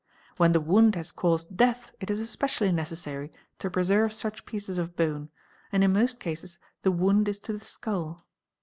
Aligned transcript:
When 0.37 0.51
the 0.51 0.59
wound 0.59 0.95
has 0.95 1.11
caused 1.11 1.55
death 1.55 1.91
it 1.99 2.09
is 2.09 2.19
especially 2.19 2.71
necessary 2.71 3.31
to 3.59 3.69
preserve 3.69 4.13
such 4.13 4.47
pieces 4.47 4.79
of 4.79 4.95
bone 4.95 5.29
and 5.71 5.83
in 5.83 5.93
most 5.93 6.19
cases 6.19 6.57
the 6.81 6.89
wound— 6.91 7.29
is 7.29 7.37
to 7.41 7.53
the 7.55 7.63
skull. 7.63 8.25